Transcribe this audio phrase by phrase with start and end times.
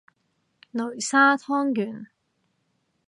[0.73, 2.07] 擂沙湯圓